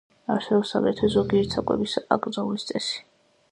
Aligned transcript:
არსებობს 0.35 0.71
აგრეთვე 0.79 1.09
ზოგიერთი 1.17 1.53
საკვების 1.59 1.95
აკრძალვის 2.19 2.69
წესი. 2.73 3.01